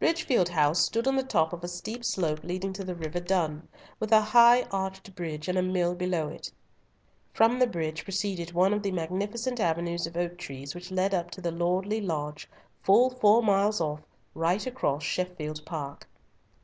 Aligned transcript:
Bridgefield 0.00 0.48
House 0.48 0.80
stood 0.80 1.06
on 1.06 1.14
the 1.14 1.22
top 1.22 1.52
of 1.52 1.62
a 1.62 1.68
steep 1.68 2.04
slope 2.04 2.42
leading 2.42 2.72
to 2.72 2.82
the 2.82 2.96
river 2.96 3.20
Dun, 3.20 3.68
with 4.00 4.10
a 4.10 4.20
high 4.20 4.62
arched 4.72 5.14
bridge 5.14 5.46
and 5.46 5.56
a 5.56 5.62
mill 5.62 5.94
below 5.94 6.26
it. 6.26 6.50
From 7.32 7.60
the 7.60 7.66
bridge 7.68 8.02
proceeded 8.02 8.50
one 8.50 8.72
of 8.74 8.82
the 8.82 8.90
magnificent 8.90 9.60
avenues 9.60 10.04
of 10.04 10.16
oak 10.16 10.36
trees 10.36 10.74
which 10.74 10.90
led 10.90 11.14
up 11.14 11.30
to 11.30 11.40
the 11.40 11.52
lordly 11.52 12.00
lodge, 12.00 12.50
full 12.82 13.08
four 13.10 13.40
miles 13.40 13.80
off, 13.80 14.02
right 14.34 14.66
across 14.66 15.04
Sheffield 15.04 15.64
Park. 15.64 16.08